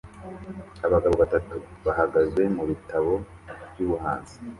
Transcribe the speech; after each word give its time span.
Abagabo 0.85 1.15
batatu 1.23 1.53
bahagaze 1.85 2.41
mubitabo 2.55 3.13
byubuhanzi 3.71 4.35